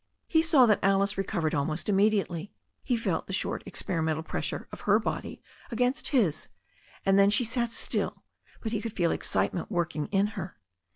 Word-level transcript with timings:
He 0.25 0.41
saw 0.41 0.65
that 0.65 0.79
Alice 0.83 1.15
recovered 1.15 1.53
almost 1.53 1.87
immediately. 1.87 2.51
He 2.83 2.97
felt 2.97 3.27
the 3.27 3.33
short 3.33 3.61
experimental 3.67 4.23
pressure 4.23 4.67
of 4.71 4.81
her 4.81 4.97
body 4.97 5.43
against 5.69 6.07
his, 6.07 6.47
and 7.05 7.19
then 7.19 7.29
she 7.29 7.43
sat 7.43 7.71
still, 7.71 8.23
but 8.63 8.71
he 8.71 8.81
could 8.81 8.93
feel 8.95 9.11
excitement 9.11 9.69
working 9.69 10.07
in 10.07 10.25
her. 10.35 10.57